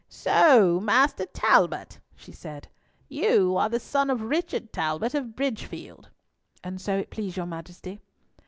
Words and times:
"So, 0.09 0.79
Master 0.79 1.27
Talbot," 1.27 1.99
she 2.15 2.31
said, 2.31 2.69
"you 3.07 3.55
are 3.55 3.69
the 3.69 3.79
son 3.79 4.09
of 4.09 4.23
Richard 4.23 4.73
Talbot 4.73 5.13
of 5.13 5.35
Bridgefield." 5.35 6.09
"An 6.63 6.77
it 6.77 6.81
so 6.81 7.03
please 7.03 7.37
your 7.37 7.45
Majesty." 7.45 8.01